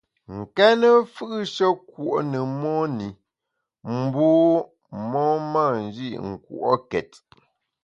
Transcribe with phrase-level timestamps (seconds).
[0.37, 3.09] Nkéne mfù’she kùo’ ne mon i,
[4.13, 4.27] bu
[5.09, 7.11] mon mâ nji nkùo’ket.